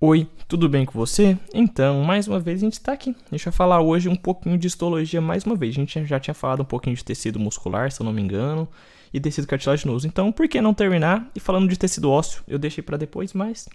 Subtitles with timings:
[0.00, 1.38] Oi, tudo bem com você?
[1.54, 3.14] Então, mais uma vez a gente está aqui.
[3.30, 5.72] Deixa eu falar hoje um pouquinho de histologia mais uma vez.
[5.72, 8.68] A gente já tinha falado um pouquinho de tecido muscular, se eu não me engano,
[9.14, 10.06] e tecido cartilaginoso.
[10.06, 12.42] Então, por que não terminar e falando de tecido ósseo?
[12.46, 13.68] Eu deixei para depois, mas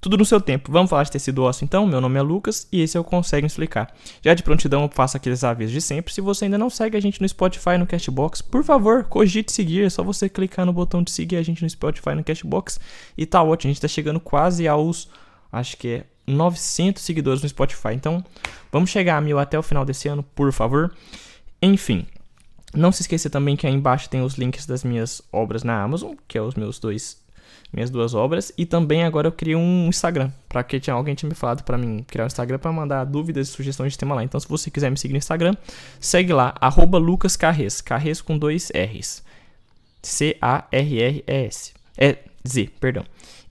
[0.00, 0.70] tudo no seu tempo.
[0.70, 1.86] Vamos falar de tecido ósseo então?
[1.86, 3.94] Meu nome é Lucas e esse eu consigo explicar.
[4.22, 6.12] Já de prontidão eu faço aqueles avisos de sempre.
[6.12, 9.84] Se você ainda não segue a gente no Spotify no Cashbox, por favor, cogite seguir.
[9.84, 12.80] É só você clicar no botão de seguir a gente no Spotify no Cashbox
[13.16, 13.70] e tá ótimo.
[13.70, 15.08] A gente tá chegando quase aos
[15.56, 17.94] acho que é 900 seguidores no Spotify.
[17.94, 18.24] Então,
[18.72, 20.94] vamos chegar a mil até o final desse ano, por favor.
[21.62, 22.06] Enfim,
[22.74, 26.14] não se esqueça também que aí embaixo tem os links das minhas obras na Amazon,
[26.28, 27.24] que é os meus dois
[27.72, 31.28] minhas duas obras e também agora eu criei um Instagram, para que tinha alguém tinha
[31.28, 34.22] me falado para mim criar um Instagram para mandar dúvidas e sugestões de tema lá.
[34.22, 35.54] Então se você quiser me seguir no Instagram,
[36.00, 36.54] segue lá
[36.92, 39.22] @lucascarres, Carres com dois R's.
[40.02, 41.72] C A R R E S.
[41.98, 43.04] É Z, perdão.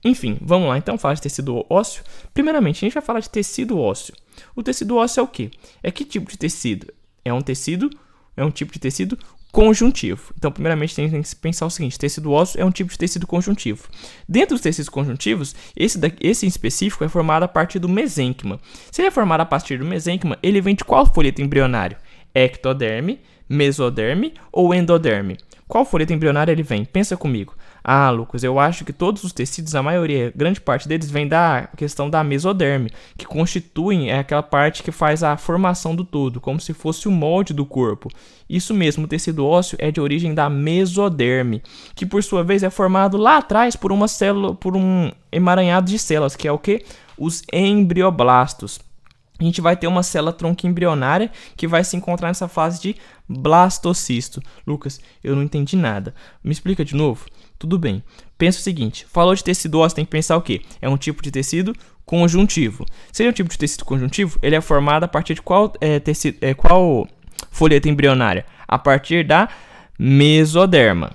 [0.06, 2.04] Enfim, vamos lá então falar de tecido ósseo.
[2.32, 4.14] Primeiramente, a gente vai falar de tecido ósseo.
[4.54, 5.50] O tecido ósseo é o quê?
[5.82, 6.92] É que tipo de tecido?
[7.24, 7.90] É um tecido,
[8.36, 9.18] é um tipo de tecido
[9.50, 10.32] conjuntivo.
[10.38, 13.88] Então, primeiramente, tem que pensar o seguinte: tecido ósseo é um tipo de tecido conjuntivo.
[14.28, 18.60] Dentro dos tecidos conjuntivos, esse, daqui, esse em específico é formado a partir do mesênquima.
[18.92, 21.96] Se ele é formado a partir do mesênquima, ele vem de qual folheto embrionário?
[22.32, 25.36] Ectoderme, mesoderme ou endoderme?
[25.66, 26.84] Qual folheto embrionário ele vem?
[26.84, 27.56] Pensa comigo.
[27.88, 31.68] Ah, Lucas, eu acho que todos os tecidos, a maioria, grande parte deles, vem da
[31.76, 36.58] questão da mesoderme, que constituem é aquela parte que faz a formação do todo, como
[36.58, 38.10] se fosse o molde do corpo.
[38.50, 41.62] Isso mesmo, o tecido ósseo é de origem da mesoderme,
[41.94, 45.96] que por sua vez é formado lá atrás por uma célula, por um emaranhado de
[45.96, 46.84] células, que é o que?
[47.16, 48.80] Os embrioblastos
[49.38, 52.96] a gente vai ter uma célula tronco embrionária que vai se encontrar nessa fase de
[53.28, 54.40] blastocisto.
[54.66, 56.14] Lucas, eu não entendi nada.
[56.42, 57.26] Me explica de novo?
[57.58, 58.02] Tudo bem.
[58.38, 60.62] Pensa o seguinte: falou de tecido ósseo, tem que pensar o quê?
[60.80, 62.86] É um tipo de tecido conjuntivo.
[63.12, 66.38] Se um tipo de tecido conjuntivo, ele é formado a partir de qual, é, tecido,
[66.40, 67.06] é, qual
[67.50, 68.46] folheta embrionária?
[68.66, 69.48] A partir da
[69.98, 71.12] mesoderma.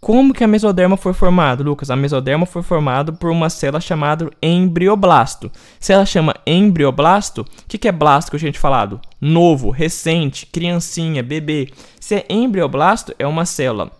[0.00, 1.90] Como que a mesoderma foi formada, Lucas?
[1.90, 5.52] A mesoderma foi formada por uma célula chamada embrioblasto.
[5.78, 8.98] Se ela chama embrioblasto, o que, que é blasto que a gente falado?
[9.20, 11.68] Novo, recente, criancinha, bebê.
[12.00, 13.90] Se é embrioblasto, é uma célula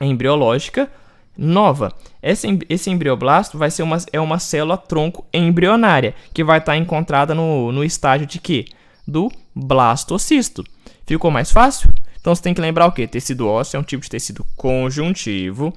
[0.00, 0.88] embriológica
[1.36, 1.92] nova.
[2.22, 7.34] Esse, esse embrioblasto vai ser uma, é uma célula tronco embrionária, que vai estar encontrada
[7.34, 8.66] no, no estágio de quê?
[9.06, 10.62] Do blastocisto.
[11.04, 11.90] Ficou mais fácil?
[12.20, 13.06] Então você tem que lembrar o que?
[13.06, 15.74] Tecido ósseo é um tipo de tecido conjuntivo.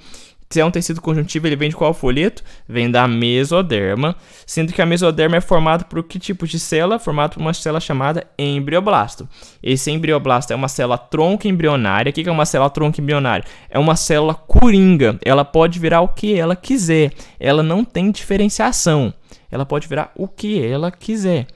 [0.54, 2.44] Se é um tecido conjuntivo, ele vem de qual folheto?
[2.70, 4.16] Vem da mesoderma,
[4.46, 7.00] sendo que a mesoderma é formada por que tipo de célula?
[7.00, 9.28] Formada por uma célula chamada embrioblasto.
[9.64, 12.12] Esse embrioblasto é uma célula tronco embrionária.
[12.12, 13.44] O que é uma célula tronco embrionária?
[13.68, 15.18] É uma célula coringa.
[15.26, 17.14] Ela pode virar o que ela quiser.
[17.40, 19.12] Ela não tem diferenciação.
[19.50, 21.48] Ela pode virar o que ela quiser.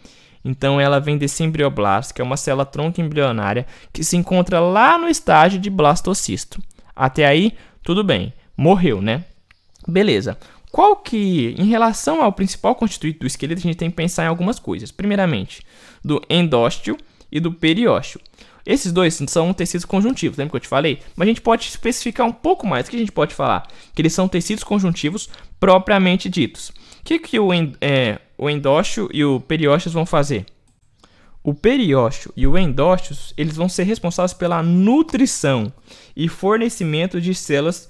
[0.47, 4.97] Então ela vem desse embrioblasto, que é uma célula tronco embrionária que se encontra lá
[4.97, 6.61] no estágio de blastocisto.
[6.95, 7.53] Até aí,
[7.83, 9.25] tudo bem morreu, né?
[9.87, 10.37] Beleza.
[10.71, 14.27] Qual que, em relação ao principal constituinte do esqueleto, a gente tem que pensar em
[14.27, 14.91] algumas coisas.
[14.91, 15.61] Primeiramente,
[16.03, 16.97] do endósteo
[17.31, 18.19] e do periósteo.
[18.67, 20.99] Esses dois são tecidos conjuntivos, lembra que eu te falei?
[21.15, 22.85] Mas a gente pode especificar um pouco mais.
[22.85, 23.65] O que a gente pode falar?
[23.95, 26.67] Que eles são tecidos conjuntivos propriamente ditos.
[26.99, 27.47] O que, que o,
[27.79, 28.49] é, o
[29.13, 30.45] e o periósteo vão fazer?
[31.41, 35.71] O periósteo e o endósteo eles vão ser responsáveis pela nutrição
[36.13, 37.89] e fornecimento de células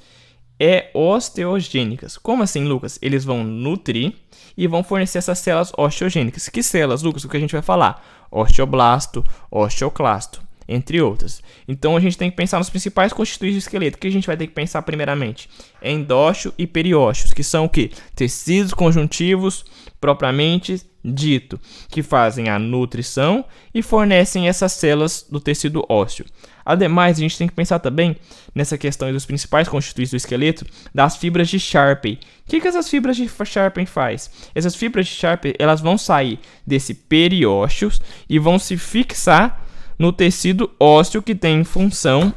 [0.60, 2.20] é osteogênicas.
[2.20, 3.00] Como assim, Lucas?
[3.02, 4.14] Eles vão nutrir
[4.56, 6.50] e vão fornecer essas células osteogênicas.
[6.50, 7.24] Que células, Lucas?
[7.24, 8.28] O que a gente vai falar?
[8.30, 11.42] Osteoblasto, osteoclasto, entre outras.
[11.68, 13.98] Então a gente tem que pensar nos principais constituintes do esqueleto.
[13.98, 15.50] Que a gente vai ter que pensar primeiramente?
[15.82, 17.92] Endósteo e periósteos, que são o que?
[18.16, 19.66] Tecidos conjuntivos
[20.00, 26.26] propriamente dito, que fazem a nutrição e fornecem essas células do tecido ósseo.
[26.66, 28.18] Ademais, a gente tem que pensar também
[28.54, 32.20] nessa questão dos principais constituintes do esqueleto, das fibras de Sharpey.
[32.46, 34.30] O que, que essas fibras de Sharpey faz?
[34.54, 37.90] Essas fibras de Sharpey elas vão sair desse periósteo
[38.30, 39.66] e vão se fixar
[39.98, 42.34] no tecido ósseo que tem função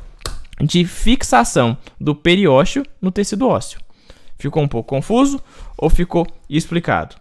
[0.61, 3.81] de fixação do periósteo no tecido ósseo.
[4.39, 5.43] Ficou um pouco confuso
[5.77, 7.17] ou ficou explicado?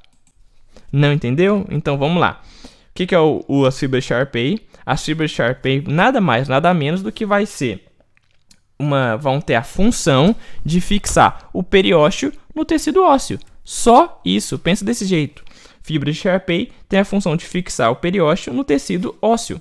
[0.91, 1.65] Não entendeu?
[1.69, 2.41] Então vamos lá.
[2.63, 4.59] O que, que é o, o, as fibras Sharpey?
[4.85, 7.85] As fibras Sharpey nada mais, nada menos do que vai ser
[8.79, 13.37] uma, vão ter a função de fixar o periósteo no tecido ósseo.
[13.63, 15.43] Só isso, pensa desse jeito.
[15.83, 19.59] Fibra de Sharpey tem a função de fixar o periósteo no tecido ósseo.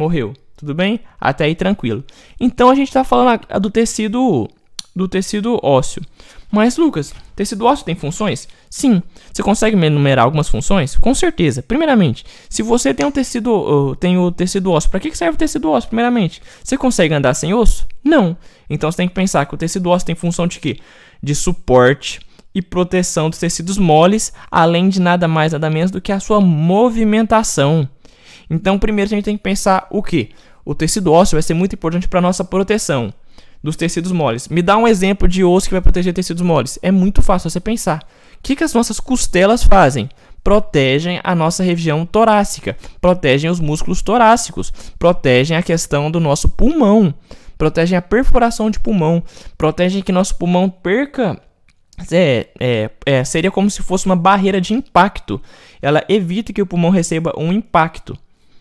[0.00, 1.00] Morreu, tudo bem?
[1.20, 2.02] Até aí tranquilo.
[2.40, 4.48] Então a gente está falando do tecido
[4.96, 6.02] do tecido ósseo.
[6.50, 8.48] Mas, Lucas, tecido ósseo tem funções?
[8.70, 9.02] Sim.
[9.30, 10.96] Você consegue me enumerar algumas funções?
[10.96, 11.62] Com certeza.
[11.62, 15.70] Primeiramente, se você tem um tecido, tem o tecido ósseo, para que serve o tecido
[15.70, 15.90] ósseo?
[15.90, 17.86] Primeiramente, você consegue andar sem osso?
[18.02, 18.34] Não.
[18.70, 20.80] Então você tem que pensar que o tecido ósseo tem função de quê?
[21.22, 22.20] De suporte
[22.54, 26.40] e proteção dos tecidos moles, além de nada mais nada menos do que a sua
[26.40, 27.86] movimentação.
[28.50, 30.30] Então, primeiro a gente tem que pensar o que?
[30.64, 33.14] O tecido ósseo vai ser muito importante para nossa proteção
[33.62, 34.48] dos tecidos moles.
[34.48, 36.78] Me dá um exemplo de osso que vai proteger tecidos moles.
[36.82, 38.02] É muito fácil você pensar.
[38.38, 40.08] O que, que as nossas costelas fazem?
[40.42, 47.12] Protegem a nossa região torácica, protegem os músculos torácicos, protegem a questão do nosso pulmão,
[47.58, 49.22] protegem a perfuração de pulmão,
[49.58, 51.38] protegem que nosso pulmão perca
[52.10, 55.38] é, é, é, seria como se fosse uma barreira de impacto.
[55.82, 58.16] Ela evita que o pulmão receba um impacto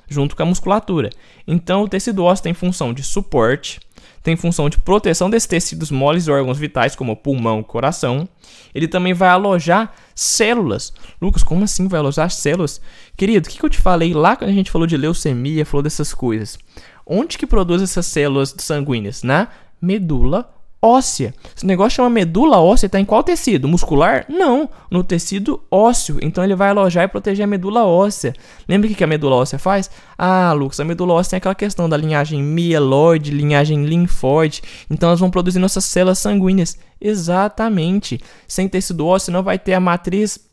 [0.10, 1.10] junto com a musculatura.
[1.48, 3.80] Então, o tecido ósseo tem função de suporte,
[4.22, 8.28] tem função de proteção desses tecidos moles e órgãos vitais, como pulmão e coração.
[8.74, 10.94] Ele também vai alojar células.
[11.22, 12.82] Lucas, como assim vai alojar células?
[13.16, 15.84] Querido, o que, que eu te falei lá quando a gente falou de leucemia, falou
[15.84, 16.58] dessas coisas?
[17.06, 19.24] Onde que produz essas células sanguíneas?
[19.24, 19.48] Na
[19.82, 21.34] medula óssea.
[21.56, 23.68] Esse negócio chama medula óssea, está em qual tecido?
[23.68, 24.26] Muscular?
[24.30, 26.18] Não, no tecido ósseo.
[26.22, 28.34] Então ele vai alojar e proteger a medula óssea.
[28.68, 29.90] Lembra o que a medula óssea faz?
[30.18, 34.62] Ah, Lucas, a medula óssea tem aquela questão da linhagem mieloide, linhagem linfóide.
[34.90, 36.78] Então elas vão produzir nossas células sanguíneas.
[37.02, 38.20] Exatamente.
[38.48, 40.48] Sem tecido ósseo não vai ter a matriz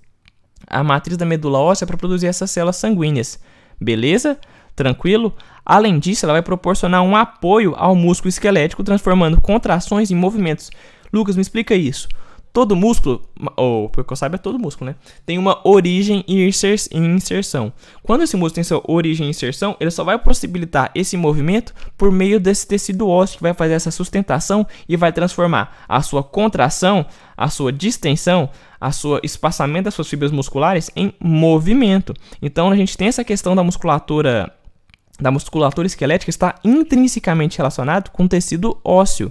[0.66, 3.38] a matriz da medula óssea para produzir essas células sanguíneas.
[3.80, 4.38] Beleza?
[4.76, 5.32] Tranquilo?
[5.64, 10.70] Além disso, ela vai proporcionar um apoio ao músculo esquelético, transformando contrações em movimentos.
[11.12, 12.06] Lucas, me explica isso.
[12.52, 13.20] Todo músculo,
[13.54, 14.96] ou porque eu saiba, é todo músculo, né?
[15.26, 16.50] Tem uma origem e
[16.92, 17.70] inserção.
[18.02, 22.10] Quando esse músculo tem sua origem e inserção, ele só vai possibilitar esse movimento por
[22.10, 27.04] meio desse tecido ósseo que vai fazer essa sustentação e vai transformar a sua contração,
[27.36, 28.48] a sua distensão,
[28.80, 32.14] a sua espaçamento das suas fibras musculares em movimento.
[32.40, 34.50] Então a gente tem essa questão da musculatura
[35.20, 39.30] da musculatura esquelética está intrinsecamente relacionado com tecido ósseo.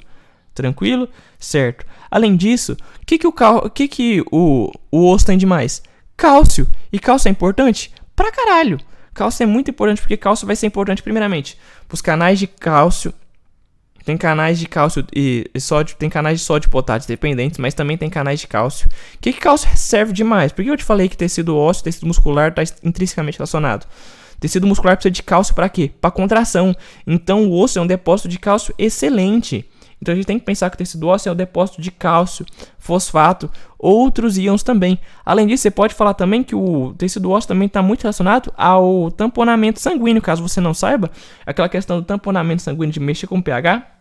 [0.53, 1.09] Tranquilo?
[1.37, 1.85] Certo.
[2.09, 5.83] Além disso, o que, que, o, que, que o, o osso tem de mais?
[6.15, 6.67] Cálcio.
[6.91, 7.93] E cálcio é importante?
[8.15, 8.79] Pra caralho.
[9.13, 13.13] Cálcio é muito importante porque cálcio vai ser importante, primeiramente, para os canais de cálcio.
[14.05, 17.73] Tem canais de cálcio e, e sódio, tem canais de sódio e potássio dependentes, mas
[17.73, 18.87] também tem canais de cálcio.
[18.87, 20.51] O que, que cálcio serve demais?
[20.51, 23.87] Por que eu te falei que tecido ósseo, tecido muscular está intrinsecamente relacionado?
[24.39, 25.91] Tecido muscular precisa de cálcio para quê?
[25.99, 26.75] Para contração.
[27.05, 29.69] Então o osso é um depósito de cálcio excelente.
[30.01, 32.45] Então a gente tem que pensar que o tecido ósseo é o depósito de cálcio,
[32.77, 33.49] fosfato,
[33.79, 34.99] outros íons também.
[35.25, 39.09] Além disso, você pode falar também que o tecido ósseo também está muito relacionado ao
[39.11, 41.09] tamponamento sanguíneo, caso você não saiba.
[41.45, 43.94] Aquela questão do tamponamento sanguíneo de mexer com pH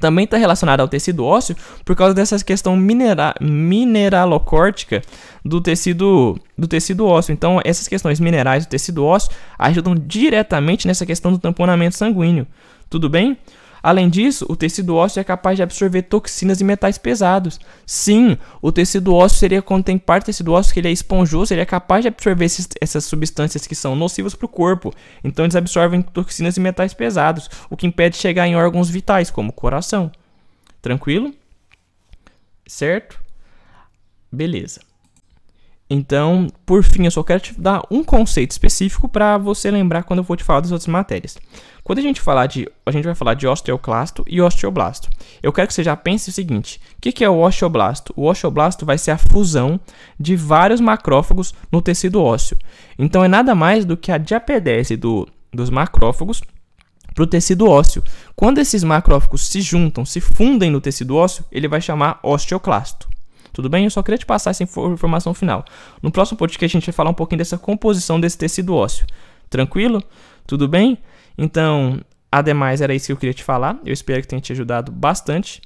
[0.00, 5.02] também está relacionada ao tecido ósseo por causa dessa questão minera mineralocórtica
[5.44, 7.32] do tecido, do tecido ósseo.
[7.32, 12.46] Então, essas questões minerais do tecido ósseo ajudam diretamente nessa questão do tamponamento sanguíneo.
[12.88, 13.36] Tudo bem?
[13.84, 17.60] Além disso, o tecido ósseo é capaz de absorver toxinas e metais pesados.
[17.84, 21.52] Sim, o tecido ósseo seria quando tem parte do tecido ósseo que ele é esponjoso,
[21.52, 24.90] ele é capaz de absorver esses, essas substâncias que são nocivas para o corpo.
[25.22, 29.30] Então eles absorvem toxinas e metais pesados, o que impede de chegar em órgãos vitais,
[29.30, 30.10] como o coração.
[30.80, 31.34] Tranquilo?
[32.66, 33.20] Certo?
[34.32, 34.80] Beleza.
[35.88, 40.20] Então, por fim, eu só quero te dar um conceito específico para você lembrar quando
[40.20, 41.36] eu vou te falar das outras matérias.
[41.82, 45.10] Quando a gente falar de, a gente vai falar de osteoclasto e osteoblasto.
[45.42, 48.14] Eu quero que você já pense o seguinte: o que, que é o osteoblasto?
[48.16, 49.78] O osteoblasto vai ser a fusão
[50.18, 52.56] de vários macrófagos no tecido ósseo.
[52.98, 56.40] Então, é nada mais do que a diapedese do, dos macrófagos
[57.14, 58.02] para o tecido ósseo.
[58.34, 63.13] Quando esses macrófagos se juntam, se fundem no tecido ósseo, ele vai chamar osteoclasto.
[63.54, 63.84] Tudo bem?
[63.84, 65.64] Eu só queria te passar essa informação final.
[66.02, 69.06] No próximo podcast a gente vai falar um pouquinho dessa composição desse tecido ósseo.
[69.48, 70.02] Tranquilo?
[70.46, 70.98] Tudo bem?
[71.38, 73.78] Então, ademais, era isso que eu queria te falar.
[73.86, 75.62] Eu espero que tenha te ajudado bastante.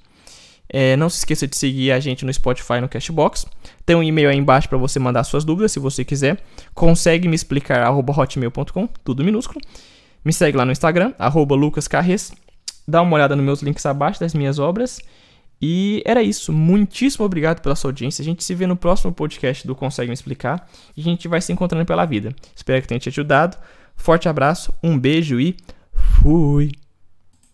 [0.71, 3.47] É, não se esqueça de seguir a gente no Spotify no Cashbox.
[3.87, 6.39] Tem um e-mail aí embaixo para você mandar suas dúvidas, se você quiser.
[6.75, 9.61] Consegue me explicar hotmail.com, tudo minúsculo.
[10.23, 11.15] Me segue lá no Instagram,
[11.51, 12.33] lucascarres.
[12.87, 15.01] Dá uma olhada nos meus links abaixo das minhas obras.
[15.61, 16.53] E era isso.
[16.53, 18.23] Muitíssimo obrigado pela sua audiência.
[18.23, 20.69] A gente se vê no próximo podcast do Consegue Me Explicar.
[20.97, 22.35] E a gente vai se encontrando pela vida.
[22.55, 23.57] Espero que tenha te ajudado.
[23.97, 25.57] Forte abraço, um beijo e
[26.23, 26.71] fui!